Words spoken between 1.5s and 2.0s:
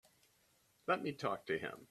him.